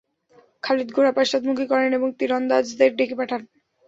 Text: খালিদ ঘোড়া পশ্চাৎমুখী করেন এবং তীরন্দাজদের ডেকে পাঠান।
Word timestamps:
খালিদ 0.63 0.89
ঘোড়া 0.95 1.11
পশ্চাৎমুখী 1.17 1.65
করেন 1.67 1.89
এবং 1.93 2.09
তীরন্দাজদের 2.19 2.91
ডেকে 2.95 3.15
পাঠান। 3.15 3.41